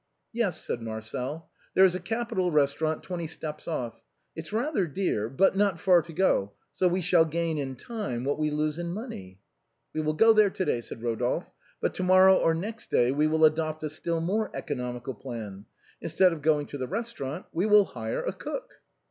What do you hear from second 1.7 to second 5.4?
there is a capital restaurant twenty steps off. It's rather dear,